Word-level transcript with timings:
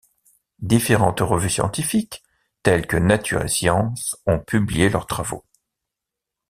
Différentes 0.63 1.19
revues 1.19 1.51
scientifiques, 1.51 2.23
telles 2.63 2.87
que 2.87 2.97
Nature 2.97 3.43
et 3.43 3.47
Science, 3.47 4.17
ont 4.25 4.39
publié 4.39 4.89
leurs 4.89 5.05
travaux. 5.05 5.45